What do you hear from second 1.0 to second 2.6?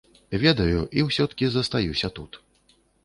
ўсё-ткі застаюся тут.